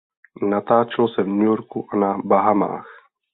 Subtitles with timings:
[0.49, 2.87] Natáčelo se v New Yorku a na Bahamách.